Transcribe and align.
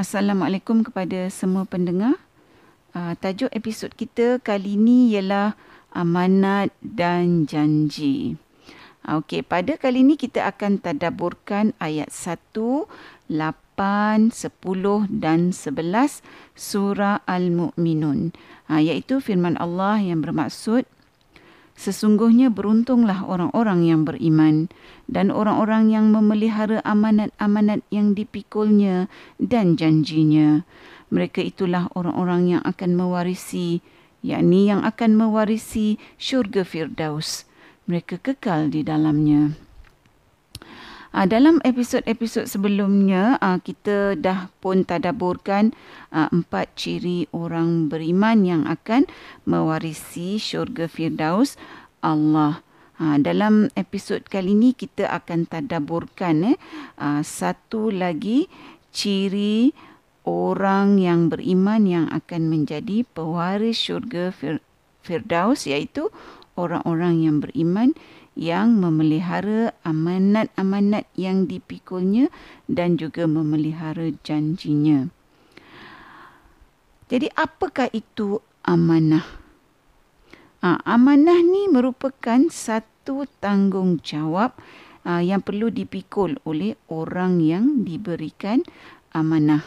Assalamualaikum 0.00 0.80
kepada 0.80 1.28
semua 1.28 1.68
pendengar. 1.68 2.16
Uh, 2.96 3.12
tajuk 3.20 3.52
episod 3.52 3.92
kita 3.92 4.40
kali 4.40 4.80
ini 4.80 5.12
ialah 5.12 5.60
amanat 5.92 6.72
dan 6.80 7.44
janji. 7.44 8.40
Uh, 9.04 9.20
Okey, 9.20 9.44
pada 9.44 9.76
kali 9.76 10.00
ini 10.00 10.16
kita 10.16 10.48
akan 10.48 10.80
tadaburkan 10.80 11.76
ayat 11.76 12.08
1, 12.16 12.32
8, 13.28 13.28
10 13.28 14.40
dan 15.20 15.52
11 15.52 16.24
surah 16.56 17.20
Al-Mu'minun. 17.28 18.32
Uh, 18.72 18.80
iaitu 18.80 19.20
firman 19.20 19.60
Allah 19.60 20.00
yang 20.00 20.24
bermaksud 20.24 20.88
Sesungguhnya 21.80 22.52
beruntunglah 22.52 23.24
orang-orang 23.24 23.88
yang 23.88 24.04
beriman 24.04 24.68
dan 25.08 25.32
orang-orang 25.32 25.88
yang 25.88 26.12
memelihara 26.12 26.84
amanat-amanat 26.84 27.80
yang 27.88 28.12
dipikulnya 28.12 29.08
dan 29.40 29.80
janjinya. 29.80 30.68
Mereka 31.08 31.40
itulah 31.40 31.88
orang-orang 31.96 32.52
yang 32.52 32.62
akan 32.68 33.00
mewarisi, 33.00 33.80
yakni 34.20 34.68
yang 34.68 34.84
akan 34.84 35.16
mewarisi 35.16 35.96
syurga 36.20 36.68
Firdaus. 36.68 37.48
Mereka 37.88 38.20
kekal 38.20 38.68
di 38.68 38.84
dalamnya. 38.84 39.69
Uh, 41.10 41.26
dalam 41.26 41.58
episod-episod 41.66 42.46
sebelumnya 42.46 43.34
uh, 43.42 43.58
kita 43.58 44.14
dah 44.14 44.46
pun 44.62 44.86
tadaburkan 44.86 45.74
uh, 46.14 46.30
empat 46.30 46.70
ciri 46.78 47.26
orang 47.34 47.90
beriman 47.90 48.46
yang 48.46 48.62
akan 48.62 49.10
mewarisi 49.42 50.38
syurga 50.38 50.86
Firdaus 50.86 51.58
Allah. 51.98 52.62
Uh, 53.02 53.18
dalam 53.18 53.74
episod 53.74 54.22
kali 54.22 54.54
ini 54.54 54.70
kita 54.70 55.10
akan 55.10 55.50
tadaburkan 55.50 56.54
eh, 56.54 56.56
uh, 57.02 57.26
satu 57.26 57.90
lagi 57.90 58.46
ciri 58.94 59.74
orang 60.22 61.02
yang 61.02 61.26
beriman 61.26 61.90
yang 61.90 62.06
akan 62.14 62.46
menjadi 62.46 63.02
pewaris 63.02 63.82
syurga 63.82 64.30
Firdaus 65.02 65.66
iaitu 65.66 66.06
orang-orang 66.54 67.26
yang 67.26 67.36
beriman 67.42 67.98
yang 68.38 68.78
memelihara 68.78 69.74
amanat-amanat 69.82 71.04
yang 71.18 71.50
dipikulnya 71.50 72.30
dan 72.70 72.94
juga 72.94 73.26
memelihara 73.26 74.14
janjinya. 74.22 75.10
Jadi 77.10 77.26
apakah 77.34 77.90
itu 77.90 78.38
amanah? 78.62 79.26
Ha, 80.62 80.78
amanah 80.86 81.40
ni 81.42 81.66
merupakan 81.66 82.46
satu 82.52 83.26
tanggungjawab 83.42 84.54
ha, 85.02 85.18
yang 85.18 85.42
perlu 85.42 85.72
dipikul 85.72 86.38
oleh 86.46 86.78
orang 86.86 87.42
yang 87.42 87.82
diberikan 87.82 88.62
amanah. 89.10 89.66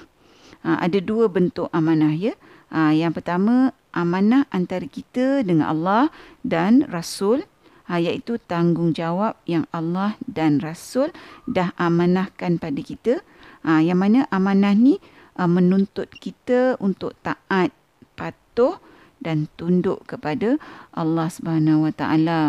Ha, 0.64 0.80
ada 0.80 1.04
dua 1.04 1.28
bentuk 1.28 1.68
amanah 1.76 2.16
ya. 2.16 2.34
Ha, 2.72 2.96
yang 2.96 3.12
pertama 3.12 3.76
amanah 3.92 4.48
antara 4.50 4.88
kita 4.88 5.44
dengan 5.44 5.68
Allah 5.68 6.04
dan 6.48 6.88
Rasul 6.88 7.44
ha, 7.88 8.00
iaitu 8.00 8.40
tanggungjawab 8.40 9.40
yang 9.48 9.68
Allah 9.76 10.16
dan 10.26 10.60
Rasul 10.64 11.12
dah 11.50 11.76
amanahkan 11.76 12.60
pada 12.60 12.80
kita. 12.80 13.24
Ha, 13.64 13.80
yang 13.80 14.04
mana 14.04 14.28
amanah 14.32 14.76
ni 14.76 15.00
ha, 15.40 15.48
menuntut 15.48 16.12
kita 16.12 16.76
untuk 16.80 17.16
taat, 17.24 17.72
patuh 18.16 18.80
dan 19.24 19.48
tunduk 19.56 20.04
kepada 20.04 20.60
Allah 20.92 21.28
Subhanahu 21.32 21.88
Wa 21.88 21.94
Taala 21.96 22.42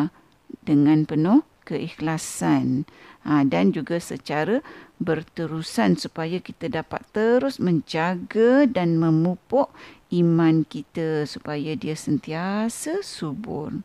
dengan 0.66 1.06
penuh 1.06 1.46
keikhlasan 1.64 2.84
ha, 3.24 3.42
dan 3.42 3.72
juga 3.72 3.96
secara 3.98 4.60
berterusan 5.00 5.98
supaya 5.98 6.38
kita 6.38 6.70
dapat 6.70 7.02
terus 7.10 7.58
menjaga 7.58 8.68
dan 8.68 9.00
memupuk 9.00 9.72
iman 10.14 10.62
kita 10.62 11.26
supaya 11.26 11.74
dia 11.74 11.98
sentiasa 11.98 13.02
subur. 13.02 13.82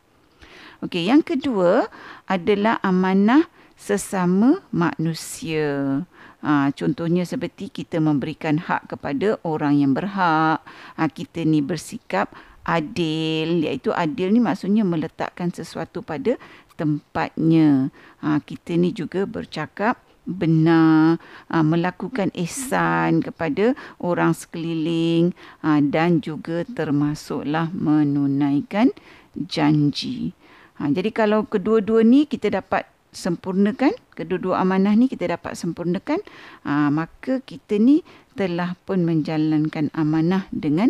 Okey, 0.80 1.12
yang 1.12 1.20
kedua 1.20 1.92
adalah 2.24 2.80
amanah 2.80 3.44
sesama 3.76 4.64
manusia. 4.72 6.04
Ha, 6.40 6.72
contohnya 6.72 7.28
seperti 7.28 7.68
kita 7.68 8.00
memberikan 8.00 8.56
hak 8.56 8.96
kepada 8.96 9.36
orang 9.44 9.76
yang 9.76 9.92
berhak. 9.92 10.64
Ha, 10.96 11.02
kita 11.12 11.44
ni 11.44 11.60
bersikap 11.60 12.32
adil. 12.64 13.60
Iaitu 13.60 13.92
adil 13.92 14.32
ni 14.32 14.40
maksudnya 14.40 14.80
meletakkan 14.84 15.52
sesuatu 15.52 16.00
pada 16.00 16.40
tempatnya. 16.80 17.92
Ha, 18.24 18.40
kita 18.40 18.80
ni 18.80 18.96
juga 18.96 19.28
bercakap 19.28 20.00
benar, 20.24 21.20
ha, 21.52 21.60
melakukan 21.60 22.32
ihsan 22.36 23.20
kepada 23.20 23.76
orang 24.00 24.32
sekeliling 24.32 25.36
ha, 25.60 25.80
dan 25.84 26.24
juga 26.24 26.64
termasuklah 26.64 27.68
menunaikan 27.72 28.96
janji. 29.36 30.32
Ha, 30.80 30.88
jadi 30.88 31.12
kalau 31.12 31.44
kedua-dua 31.44 32.00
ni 32.00 32.24
kita 32.24 32.48
dapat 32.48 32.88
sempurnakan, 33.12 33.92
kedua-dua 34.16 34.64
amanah 34.64 34.96
ni 34.96 35.12
kita 35.12 35.28
dapat 35.28 35.52
sempurnakan, 35.52 36.24
ha, 36.64 36.88
maka 36.88 37.44
kita 37.44 37.76
ni 37.76 38.00
telah 38.32 38.72
pun 38.88 39.04
menjalankan 39.04 39.92
amanah 39.92 40.48
dengan 40.48 40.88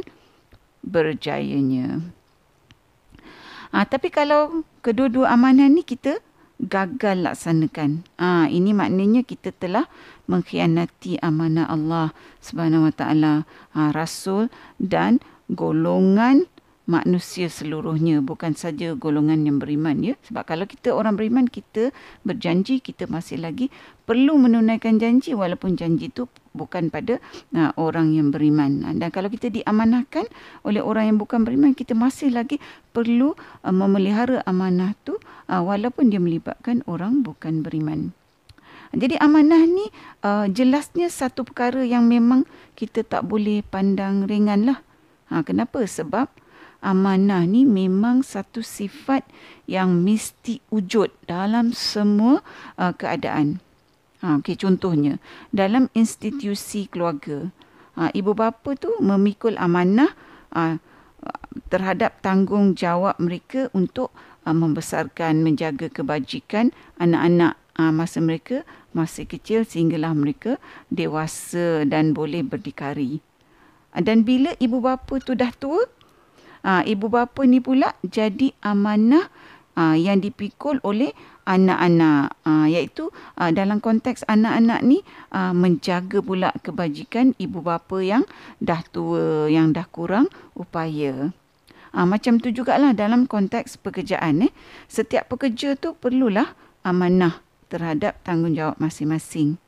berjayanya. 0.86 2.06
Ha, 3.74 3.86
tapi 3.86 4.14
kalau 4.14 4.62
kedua-dua 4.82 5.34
amanah 5.34 5.66
ni 5.66 5.82
kita 5.82 6.22
gagal 6.60 7.24
laksanakan. 7.24 8.04
Ha, 8.20 8.50
ini 8.52 8.76
maknanya 8.76 9.24
kita 9.24 9.54
telah 9.54 9.88
mengkhianati 10.28 11.22
amanah 11.24 11.66
Allah 11.66 12.12
Subhanahu 12.44 12.90
Wa 12.90 12.94
Taala, 12.94 13.34
ha, 13.72 13.90
Rasul 13.96 14.52
dan 14.76 15.24
golongan 15.50 16.50
manusia 16.90 17.46
seluruhnya 17.46 18.18
bukan 18.18 18.58
saja 18.58 18.98
golongan 18.98 19.46
yang 19.46 19.62
beriman 19.62 20.02
ya 20.02 20.18
sebab 20.26 20.42
kalau 20.42 20.66
kita 20.66 20.90
orang 20.90 21.14
beriman 21.14 21.46
kita 21.46 21.94
berjanji 22.26 22.82
kita 22.82 23.06
masih 23.06 23.38
lagi 23.38 23.70
perlu 24.02 24.34
menunaikan 24.34 24.98
janji 24.98 25.38
walaupun 25.38 25.78
janji 25.78 26.10
itu 26.10 26.26
bukan 26.50 26.90
pada 26.90 27.22
uh, 27.54 27.70
orang 27.78 28.10
yang 28.10 28.34
beriman 28.34 28.82
dan 28.98 29.14
kalau 29.14 29.30
kita 29.30 29.54
diamanahkan 29.54 30.26
oleh 30.66 30.82
orang 30.82 31.14
yang 31.14 31.18
bukan 31.22 31.46
beriman 31.46 31.78
kita 31.78 31.94
masih 31.94 32.34
lagi 32.34 32.58
perlu 32.90 33.38
uh, 33.62 33.70
memelihara 33.70 34.42
amanah 34.42 34.98
tu 35.06 35.14
uh, 35.46 35.62
walaupun 35.62 36.10
dia 36.10 36.18
melibatkan 36.18 36.82
orang 36.90 37.22
bukan 37.22 37.62
beriman 37.62 38.10
jadi 38.90 39.22
amanah 39.22 39.62
ni 39.70 39.86
uh, 40.26 40.50
jelasnya 40.50 41.06
satu 41.06 41.46
perkara 41.46 41.86
yang 41.86 42.10
memang 42.10 42.42
kita 42.74 43.06
tak 43.06 43.22
boleh 43.22 43.62
pandang 43.62 44.26
ringan 44.26 44.66
lah. 44.66 44.82
Ha, 45.30 45.46
kenapa? 45.46 45.86
Sebab 45.86 46.26
amanah 46.80 47.44
ni 47.44 47.68
memang 47.68 48.24
satu 48.24 48.64
sifat 48.64 49.24
yang 49.68 50.00
mesti 50.02 50.64
wujud 50.72 51.12
dalam 51.28 51.72
semua 51.76 52.44
uh, 52.80 52.92
keadaan. 52.96 53.60
Ha, 54.20 54.36
okay, 54.36 54.52
contohnya, 54.52 55.16
dalam 55.48 55.88
institusi 55.96 56.84
keluarga, 56.92 57.48
ha, 57.96 58.12
ibu 58.12 58.36
bapa 58.36 58.76
tu 58.76 58.92
memikul 59.00 59.56
amanah 59.56 60.12
ha, 60.52 60.76
terhadap 61.72 62.20
tanggungjawab 62.20 63.16
mereka 63.16 63.72
untuk 63.72 64.12
ha, 64.44 64.52
membesarkan, 64.52 65.40
menjaga 65.40 65.88
kebajikan 65.88 66.69
anak-anak 67.00 67.56
ha, 67.80 67.88
masa 67.88 68.20
mereka 68.20 68.69
masih 68.92 69.24
kecil 69.24 69.64
sehinggalah 69.64 70.12
mereka 70.12 70.60
dewasa 70.92 71.88
dan 71.88 72.12
boleh 72.12 72.44
berdikari. 72.44 73.24
Dan 73.96 74.22
bila 74.22 74.52
ibu 74.60 74.84
bapa 74.84 75.16
tu 75.19 75.32
dah 75.32 75.50
tua, 75.56 75.82
ha, 76.65 76.84
ibu 76.84 77.09
bapa 77.09 77.44
ni 77.47 77.60
pula 77.60 77.97
jadi 78.04 78.53
amanah 78.65 79.28
ha, 79.76 79.94
yang 79.97 80.21
dipikul 80.21 80.81
oleh 80.84 81.12
anak-anak. 81.48 82.37
Ha, 82.47 82.71
iaitu 82.71 83.10
ha, 83.38 83.50
dalam 83.50 83.82
konteks 83.82 84.26
anak-anak 84.28 84.81
ni 84.84 85.03
ha, 85.34 85.50
menjaga 85.56 86.20
pula 86.22 86.54
kebajikan 86.60 87.34
ibu 87.41 87.65
bapa 87.65 87.99
yang 88.04 88.25
dah 88.62 88.84
tua 88.93 89.50
yang 89.50 89.73
dah 89.75 89.87
kurang 89.88 90.31
upaya. 90.55 91.32
Ha, 91.90 92.06
macam 92.06 92.38
tu 92.38 92.55
jugalah 92.55 92.94
dalam 92.94 93.26
konteks 93.26 93.81
pekerjaan 93.82 94.46
eh. 94.46 94.52
Setiap 94.87 95.26
pekerja 95.26 95.75
tu 95.75 95.99
perlulah 95.99 96.55
amanah 96.87 97.43
terhadap 97.67 98.19
tanggungjawab 98.23 98.79
masing-masing. 98.79 99.58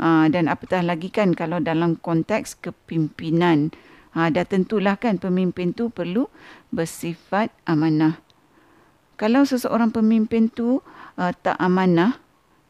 Ha, 0.00 0.28
dan 0.32 0.48
apatah 0.48 0.80
lagi 0.80 1.12
kan 1.12 1.36
kalau 1.36 1.60
dalam 1.60 1.96
konteks 1.96 2.56
kepimpinan 2.60 3.72
Ha, 4.10 4.26
dah 4.26 4.42
tentulah 4.42 4.98
kan 4.98 5.22
pemimpin 5.22 5.70
tu 5.70 5.86
perlu 5.86 6.26
bersifat 6.74 7.54
amanah. 7.62 8.18
Kalau 9.14 9.46
seseorang 9.46 9.94
pemimpin 9.94 10.50
tu 10.50 10.82
uh, 11.14 11.32
tak 11.44 11.54
amanah, 11.62 12.18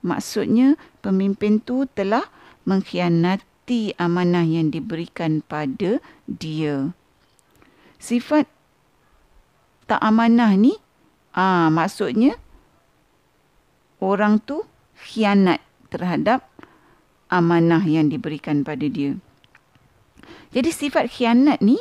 maksudnya 0.04 0.76
pemimpin 1.00 1.62
tu 1.62 1.88
telah 1.96 2.26
mengkhianati 2.68 3.96
amanah 3.96 4.44
yang 4.44 4.68
diberikan 4.68 5.40
pada 5.40 6.02
dia. 6.28 6.92
Sifat 7.96 8.44
tak 9.88 10.02
amanah 10.04 10.52
ni, 10.58 10.76
ah 11.32 11.72
maksudnya 11.72 12.36
orang 14.02 14.42
tu 14.44 14.66
khianat 14.98 15.62
terhadap 15.88 16.44
amanah 17.32 17.80
yang 17.86 18.10
diberikan 18.12 18.66
pada 18.66 18.84
dia. 18.90 19.16
Jadi 20.50 20.70
sifat 20.74 21.06
khianat 21.06 21.62
ni 21.62 21.78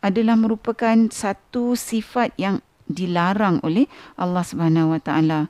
adalah 0.00 0.40
merupakan 0.40 0.96
satu 1.12 1.76
sifat 1.76 2.32
yang 2.40 2.64
dilarang 2.88 3.60
oleh 3.60 3.90
Allah 4.16 4.40
Subhanahu 4.46 4.96
Wa 4.96 5.00
Taala. 5.02 5.40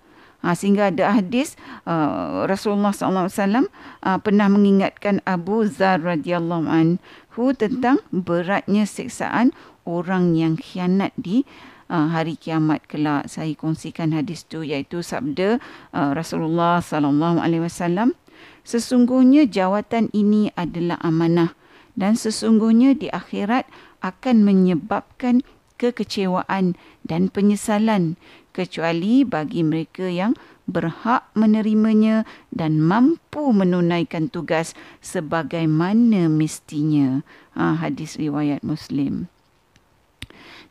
Ha, 0.45 0.55
sehingga 0.55 0.95
ada 0.95 1.11
hadis 1.17 1.59
uh, 1.89 2.47
Rasulullah 2.47 2.95
SAW 2.95 3.67
uh, 3.67 4.19
pernah 4.21 4.47
mengingatkan 4.47 5.19
Abu 5.27 5.67
Zar 5.67 5.99
radhiyallahu 6.05 6.71
anhu 6.71 7.45
tentang 7.57 7.99
beratnya 8.15 8.87
siksaan 8.87 9.51
orang 9.89 10.39
yang 10.39 10.55
khianat 10.55 11.11
di 11.19 11.43
uh, 11.91 12.13
hari 12.15 12.39
kiamat 12.39 12.85
kelak. 12.87 13.27
Saya 13.27 13.55
kongsikan 13.59 14.15
hadis 14.15 14.47
tu 14.47 14.63
iaitu 14.63 15.03
sabda 15.03 15.59
uh, 15.91 16.15
Rasulullah 16.15 16.79
wasallam 16.83 18.15
sesungguhnya 18.63 19.51
jawatan 19.51 20.13
ini 20.15 20.55
adalah 20.55 21.01
amanah 21.03 21.59
dan 21.97 22.15
sesungguhnya 22.15 22.95
di 22.95 23.09
akhirat 23.09 23.67
akan 24.05 24.45
menyebabkan 24.45 25.43
kekecewaan 25.77 26.77
dan 27.05 27.29
penyesalan 27.29 28.17
kecuali 28.57 29.25
bagi 29.25 29.61
mereka 29.61 30.09
yang 30.09 30.33
berhak 30.65 31.29
menerimanya 31.37 32.25
dan 32.51 32.81
mampu 32.81 33.53
menunaikan 33.53 34.33
tugas 34.33 34.73
sebagaimana 35.05 36.27
mestinya. 36.33 37.21
Ha, 37.57 37.81
hadis 37.81 38.17
riwayat 38.17 38.65
Muslim. 38.65 39.29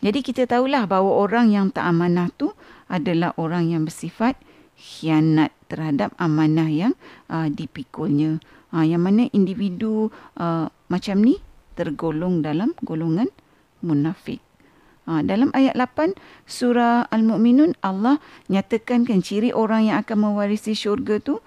Jadi 0.03 0.21
kita 0.21 0.45
tahulah 0.45 0.85
bahawa 0.85 1.25
orang 1.25 1.49
yang 1.49 1.65
tak 1.71 1.87
amanah 1.87 2.29
tu 2.35 2.53
adalah 2.91 3.33
orang 3.39 3.71
yang 3.71 3.87
bersifat 3.87 4.37
khianat 4.75 5.55
terhadap 5.71 6.11
amanah 6.19 6.67
yang 6.67 6.93
uh, 7.31 7.47
dipikulnya. 7.47 8.43
Ha, 8.75 8.83
yang 8.83 9.07
mana 9.07 9.31
individu 9.31 10.11
uh, 10.35 10.67
macam 10.91 11.23
ni 11.23 11.39
tergolong 11.79 12.43
dalam 12.43 12.75
golongan 12.83 13.31
munafik. 13.79 14.43
Ha, 15.07 15.23
dalam 15.23 15.53
ayat 15.55 15.79
8 15.79 16.17
surah 16.43 17.07
Al-Mu'minun 17.07 17.79
Allah 17.79 18.19
nyatakan 18.51 19.07
kan 19.07 19.23
ciri 19.23 19.55
orang 19.55 19.87
yang 19.87 20.03
akan 20.03 20.27
mewarisi 20.27 20.75
syurga 20.75 21.23
tu 21.23 21.39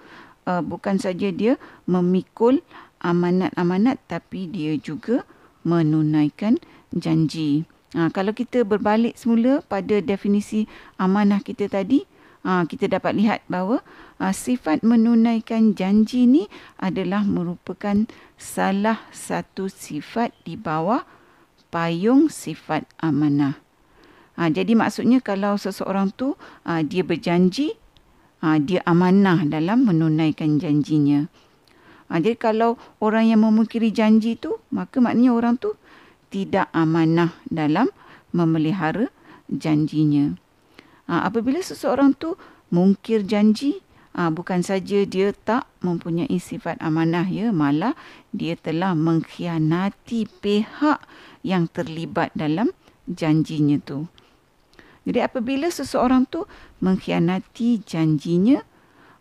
uh, 0.49 0.63
bukan 0.65 0.97
saja 0.97 1.29
dia 1.29 1.61
memikul 1.85 2.65
amanat-amanat 3.05 4.01
tapi 4.09 4.49
dia 4.49 4.73
juga 4.81 5.21
menunaikan 5.61 6.57
janji. 6.95 7.69
Ha, 7.93 8.09
kalau 8.09 8.33
kita 8.33 8.65
berbalik 8.65 9.17
semula 9.17 9.61
pada 9.65 10.01
definisi 10.01 10.65
amanah 10.97 11.41
kita 11.41 11.69
tadi, 11.69 12.05
ha, 12.43 12.63
kita 12.67 12.87
dapat 12.87 13.17
lihat 13.17 13.39
bahawa 13.51 13.83
ha, 14.21 14.31
sifat 14.31 14.83
menunaikan 14.85 15.75
janji 15.75 16.27
ni 16.27 16.47
adalah 16.79 17.23
merupakan 17.23 18.07
salah 18.39 19.03
satu 19.11 19.67
sifat 19.67 20.31
di 20.47 20.55
bawah 20.55 21.03
payung 21.69 22.31
sifat 22.31 22.87
amanah. 22.99 23.59
Ha, 24.39 24.47
jadi 24.47 24.71
maksudnya 24.71 25.19
kalau 25.19 25.59
seseorang 25.59 26.15
tu 26.15 26.39
ha, 26.63 26.79
dia 26.79 27.03
berjanji, 27.03 27.75
ha, 28.39 28.55
dia 28.57 28.79
amanah 28.87 29.43
dalam 29.43 29.83
menunaikan 29.83 30.57
janjinya. 30.57 31.27
Ha, 32.09 32.17
jadi 32.17 32.39
kalau 32.39 32.79
orang 33.03 33.29
yang 33.29 33.45
memungkiri 33.45 33.93
janji 33.93 34.39
tu, 34.39 34.57
maka 34.73 34.97
maknanya 34.97 35.35
orang 35.35 35.55
tu 35.61 35.75
tidak 36.33 36.71
amanah 36.73 37.35
dalam 37.49 37.91
memelihara 38.33 39.09
janjinya. 39.49 40.37
Ha, 41.09 41.25
apabila 41.25 41.57
seseorang 41.57 42.13
tu 42.13 42.37
mungkir 42.69 43.25
janji, 43.25 43.81
ha, 44.13 44.29
bukan 44.29 44.61
saja 44.61 45.09
dia 45.09 45.33
tak 45.33 45.65
mempunyai 45.81 46.37
sifat 46.37 46.77
amanah 46.77 47.25
ya, 47.25 47.49
malah 47.49 47.97
dia 48.29 48.53
telah 48.53 48.93
mengkhianati 48.93 50.29
pihak 50.29 51.01
yang 51.41 51.65
terlibat 51.65 52.29
dalam 52.37 52.69
janjinya 53.09 53.81
tu. 53.81 54.05
Jadi 55.09 55.25
apabila 55.25 55.73
seseorang 55.73 56.29
tu 56.29 56.45
mengkhianati 56.85 57.81
janjinya, 57.81 58.61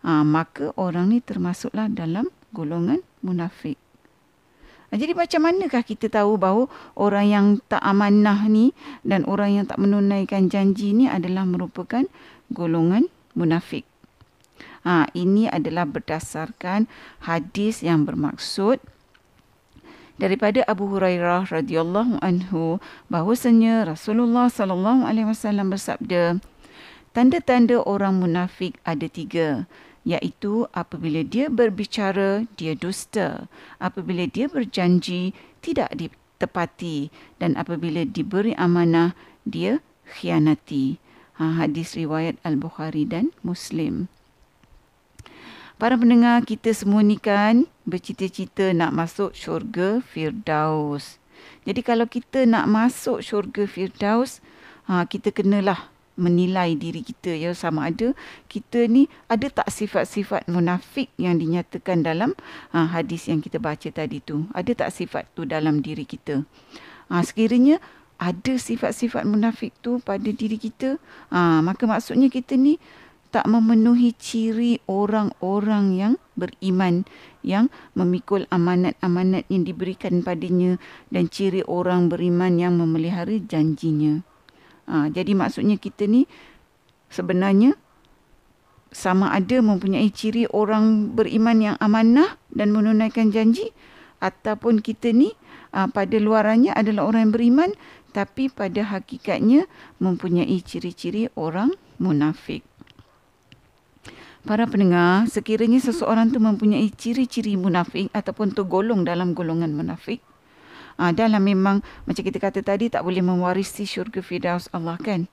ha, 0.04 0.20
maka 0.20 0.76
orang 0.76 1.16
ni 1.16 1.24
termasuklah 1.24 1.88
dalam 1.88 2.28
golongan 2.52 3.00
munafik. 3.24 3.80
Jadi 4.88 5.12
macam 5.12 5.44
manakah 5.44 5.84
kita 5.84 6.08
tahu 6.08 6.40
bahawa 6.40 6.64
orang 6.96 7.26
yang 7.28 7.46
tak 7.68 7.84
amanah 7.84 8.48
ni 8.48 8.72
dan 9.04 9.28
orang 9.28 9.60
yang 9.60 9.64
tak 9.68 9.76
menunaikan 9.76 10.48
janji 10.48 10.96
ni 10.96 11.04
adalah 11.04 11.44
merupakan 11.44 12.08
golongan 12.48 13.12
munafik? 13.36 13.84
Ha, 14.88 15.12
ini 15.12 15.44
adalah 15.44 15.84
berdasarkan 15.84 16.88
hadis 17.20 17.84
yang 17.84 18.08
bermaksud 18.08 18.80
daripada 20.16 20.64
Abu 20.64 20.90
Hurairah 20.90 21.52
radhiyallahu 21.52 22.24
anhu 22.24 22.82
bahwasanya 23.12 23.86
Rasulullah 23.86 24.50
sallallahu 24.50 25.06
alaihi 25.06 25.30
wasallam 25.30 25.70
bersabda 25.70 26.42
tanda-tanda 27.14 27.84
orang 27.86 28.18
munafik 28.18 28.80
ada 28.82 29.06
tiga 29.06 29.68
iaitu 30.08 30.64
apabila 30.72 31.20
dia 31.20 31.52
berbicara 31.52 32.48
dia 32.56 32.72
dusta. 32.72 33.52
Apabila 33.76 34.24
dia 34.24 34.48
berjanji 34.48 35.36
tidak 35.60 35.92
ditepati. 35.92 37.12
Dan 37.36 37.60
apabila 37.60 38.08
diberi 38.08 38.56
amanah 38.56 39.12
dia 39.44 39.84
khianati. 40.08 40.96
Ha, 41.36 41.60
hadis 41.60 41.92
riwayat 41.94 42.40
al-Bukhari 42.42 43.04
dan 43.04 43.30
Muslim. 43.44 44.08
Para 45.78 45.94
pendengar 45.94 46.42
kita 46.42 46.74
semua 46.74 47.06
ni 47.06 47.14
kan 47.14 47.70
bercita-cita 47.86 48.74
nak 48.74 48.90
masuk 48.90 49.30
syurga 49.30 50.02
Firdaus. 50.02 51.22
Jadi 51.62 51.86
kalau 51.86 52.10
kita 52.10 52.42
nak 52.42 52.66
masuk 52.66 53.22
syurga 53.22 53.62
Firdaus, 53.70 54.42
ha, 54.90 55.06
kita 55.06 55.30
kenalah 55.30 55.86
menilai 56.18 56.74
diri 56.74 57.06
kita 57.06 57.32
ya 57.32 57.54
sama 57.54 57.88
ada 57.88 58.12
kita 58.50 58.90
ni 58.90 59.06
ada 59.30 59.46
tak 59.48 59.70
sifat-sifat 59.70 60.50
munafik 60.50 61.08
yang 61.16 61.38
dinyatakan 61.38 62.02
dalam 62.02 62.34
ha, 62.74 62.90
hadis 62.90 63.30
yang 63.30 63.38
kita 63.38 63.62
baca 63.62 63.88
tadi 63.88 64.18
tu. 64.18 64.50
Ada 64.52 64.86
tak 64.86 64.90
sifat 64.90 65.30
tu 65.32 65.46
dalam 65.46 65.80
diri 65.80 66.02
kita? 66.02 66.42
Ha, 67.08 67.22
sekiranya 67.22 67.78
ada 68.18 68.58
sifat-sifat 68.58 69.22
munafik 69.22 69.70
tu 69.78 70.02
pada 70.02 70.26
diri 70.26 70.58
kita, 70.58 70.98
ha, 71.30 71.62
maka 71.62 71.86
maksudnya 71.86 72.26
kita 72.26 72.58
ni 72.58 72.82
tak 73.28 73.44
memenuhi 73.44 74.16
ciri 74.16 74.80
orang-orang 74.88 75.94
yang 75.94 76.14
beriman 76.32 77.04
yang 77.44 77.68
memikul 77.92 78.48
amanat-amanat 78.48 79.44
yang 79.52 79.68
diberikan 79.68 80.24
padanya 80.24 80.80
dan 81.12 81.28
ciri 81.28 81.60
orang 81.68 82.08
beriman 82.08 82.56
yang 82.56 82.80
memelihara 82.80 83.36
janjinya. 83.36 84.24
Ha, 84.88 85.12
jadi 85.12 85.36
maksudnya 85.36 85.76
kita 85.76 86.08
ni 86.08 86.24
sebenarnya 87.12 87.76
sama 88.88 89.36
ada 89.36 89.60
mempunyai 89.60 90.08
ciri 90.08 90.48
orang 90.48 91.12
beriman 91.12 91.60
yang 91.60 91.76
amanah 91.76 92.40
dan 92.48 92.72
menunaikan 92.72 93.28
janji 93.28 93.68
ataupun 94.24 94.80
kita 94.80 95.12
ni 95.12 95.36
ha, 95.76 95.92
pada 95.92 96.16
luarannya 96.16 96.72
adalah 96.72 97.04
orang 97.04 97.28
yang 97.28 97.34
beriman 97.36 97.70
tapi 98.16 98.48
pada 98.48 98.80
hakikatnya 98.88 99.68
mempunyai 100.00 100.56
ciri-ciri 100.64 101.28
orang 101.36 101.76
munafik. 102.00 102.64
Para 104.48 104.64
pendengar, 104.64 105.28
sekiranya 105.28 105.76
seseorang 105.76 106.32
tu 106.32 106.40
mempunyai 106.40 106.88
ciri-ciri 106.88 107.60
munafik 107.60 108.08
ataupun 108.16 108.56
tergolong 108.56 109.04
dalam 109.04 109.36
golongan 109.36 109.76
munafik, 109.76 110.24
uh, 110.98 111.12
dalam 111.14 111.40
memang 111.40 111.80
macam 112.04 112.22
kita 112.26 112.42
kata 112.42 112.60
tadi 112.60 112.90
tak 112.90 113.06
boleh 113.06 113.22
mewarisi 113.22 113.86
syurga 113.86 114.20
Firdaus 114.20 114.66
Allah 114.74 114.98
kan. 114.98 115.30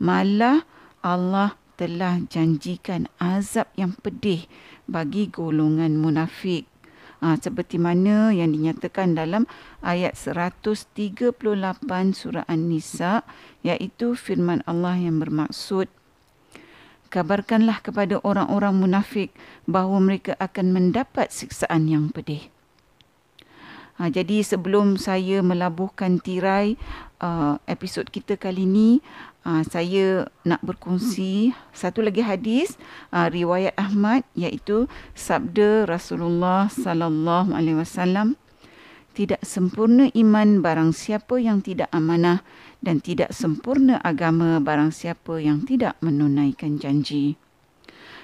Malah 0.00 0.64
Allah 1.04 1.58
telah 1.76 2.22
janjikan 2.28 3.10
azab 3.20 3.68
yang 3.76 3.92
pedih 3.98 4.48
bagi 4.88 5.28
golongan 5.28 5.98
munafik. 6.00 6.64
Ha, 7.20 7.36
seperti 7.36 7.76
mana 7.76 8.32
yang 8.32 8.56
dinyatakan 8.56 9.12
dalam 9.12 9.44
ayat 9.84 10.16
138 10.16 11.36
surah 12.16 12.48
An-Nisa 12.48 13.28
iaitu 13.60 14.16
firman 14.16 14.64
Allah 14.64 14.96
yang 14.96 15.20
bermaksud 15.20 15.92
kabarkanlah 17.10 17.82
kepada 17.82 18.22
orang-orang 18.24 18.78
munafik 18.78 19.34
bahawa 19.66 20.00
mereka 20.00 20.38
akan 20.40 20.72
mendapat 20.72 21.28
siksaan 21.34 21.90
yang 21.90 22.08
pedih. 22.08 22.48
Ha, 24.00 24.08
jadi 24.08 24.40
sebelum 24.40 24.96
saya 24.96 25.44
melabuhkan 25.44 26.24
tirai 26.24 26.80
uh, 27.20 27.60
episod 27.68 28.08
kita 28.08 28.40
kali 28.40 28.64
ini, 28.64 29.04
uh, 29.44 29.60
saya 29.60 30.24
nak 30.40 30.64
berkongsi 30.64 31.52
satu 31.76 32.00
lagi 32.00 32.24
hadis 32.24 32.80
uh, 33.12 33.28
riwayat 33.28 33.76
Ahmad 33.76 34.24
iaitu 34.32 34.88
sabda 35.12 35.84
Rasulullah 35.84 36.72
sallallahu 36.72 37.52
alaihi 37.52 37.76
wasallam 37.76 38.40
tidak 39.12 39.44
sempurna 39.44 40.08
iman 40.16 40.64
barang 40.64 40.96
siapa 40.96 41.36
yang 41.36 41.60
tidak 41.60 41.92
amanah 41.92 42.40
dan 42.80 43.04
tidak 43.04 43.36
sempurna 43.36 44.00
agama 44.00 44.64
barang 44.64 44.96
siapa 44.96 45.44
yang 45.44 45.68
tidak 45.68 46.00
menunaikan 46.00 46.80
janji. 46.80 47.36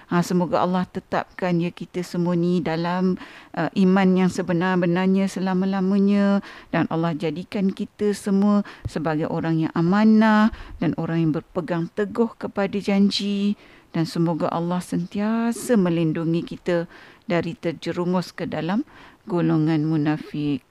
Ha, 0.06 0.22
semoga 0.22 0.62
Allah 0.62 0.86
tetapkan 0.86 1.58
ya 1.58 1.74
kita 1.74 1.98
semua 2.06 2.38
ni 2.38 2.62
dalam 2.62 3.18
uh, 3.58 3.66
iman 3.74 4.08
yang 4.14 4.30
sebenar-benarnya 4.30 5.26
selama-lamanya 5.26 6.46
dan 6.70 6.86
Allah 6.94 7.10
jadikan 7.10 7.74
kita 7.74 8.14
semua 8.14 8.62
sebagai 8.86 9.26
orang 9.26 9.66
yang 9.66 9.72
amanah 9.74 10.54
dan 10.78 10.94
orang 10.94 11.26
yang 11.26 11.32
berpegang 11.34 11.90
teguh 11.98 12.30
kepada 12.38 12.78
janji 12.78 13.58
dan 13.90 14.06
semoga 14.06 14.46
Allah 14.54 14.78
sentiasa 14.78 15.74
melindungi 15.74 16.46
kita 16.54 16.86
dari 17.26 17.58
terjerumus 17.58 18.30
ke 18.30 18.46
dalam 18.46 18.86
golongan 19.26 19.82
munafik. 19.90 20.62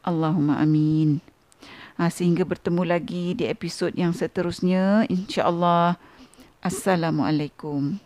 Allahumma 0.00 0.56
amin. 0.64 1.20
Ha, 2.00 2.08
sehingga 2.08 2.48
bertemu 2.48 2.88
lagi 2.88 3.36
di 3.36 3.44
episod 3.48 3.92
yang 3.92 4.16
seterusnya. 4.16 5.04
InsyaAllah. 5.12 6.00
Assalamualaikum. 6.64 8.05